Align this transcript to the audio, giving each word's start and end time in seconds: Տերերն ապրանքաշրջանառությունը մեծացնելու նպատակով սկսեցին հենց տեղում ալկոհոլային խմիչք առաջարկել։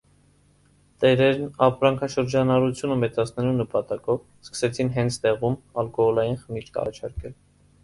Տերերն 1.03 1.51
ապրանքաշրջանառությունը 1.65 2.97
մեծացնելու 3.03 3.53
նպատակով 3.59 4.25
սկսեցին 4.49 4.91
հենց 4.99 5.21
տեղում 5.29 5.61
ալկոհոլային 5.85 6.43
խմիչք 6.43 6.85
առաջարկել։ 6.85 7.41